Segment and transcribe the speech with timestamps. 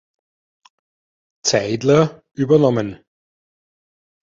[1.43, 3.05] Zeidler übernommen.